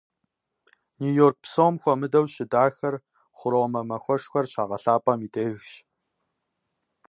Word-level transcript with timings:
Нью-Йорк 0.99 1.37
псом 1.43 1.73
хуэмыдэу 1.81 2.25
щыдахэр 2.33 2.95
Хъуромэ 3.37 3.81
махуэшхуэр 3.89 4.45
щагъэлъапӀэм 4.51 5.19
и 5.27 5.29
дежщ. 5.33 5.69